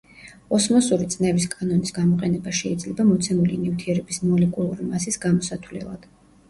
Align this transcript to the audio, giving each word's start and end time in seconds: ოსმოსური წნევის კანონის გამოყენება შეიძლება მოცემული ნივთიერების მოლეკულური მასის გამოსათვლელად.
ოსმოსური 0.57 1.07
წნევის 1.15 1.45
კანონის 1.51 1.93
გამოყენება 1.99 2.55
შეიძლება 2.63 3.07
მოცემული 3.13 3.61
ნივთიერების 3.67 4.23
მოლეკულური 4.31 4.91
მასის 4.93 5.25
გამოსათვლელად. 5.29 6.13